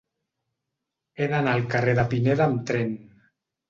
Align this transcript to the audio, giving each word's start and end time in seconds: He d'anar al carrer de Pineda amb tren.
He 1.21 1.29
d'anar 1.35 1.55
al 1.59 1.69
carrer 1.77 1.97
de 2.03 2.09
Pineda 2.17 2.51
amb 2.53 2.69
tren. 2.75 2.95